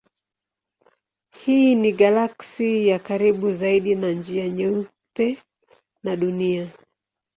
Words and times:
Hii 1.31 1.75
ni 1.75 1.91
galaksi 1.91 2.87
ya 2.87 2.99
karibu 2.99 3.53
zaidi 3.53 3.95
na 3.95 4.11
Njia 4.11 4.49
Nyeupe 4.49 5.37
na 6.03 6.15
Dunia. 6.15 6.69